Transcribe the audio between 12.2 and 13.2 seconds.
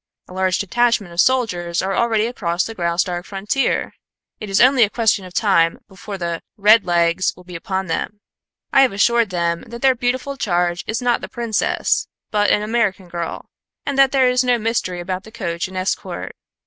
but an American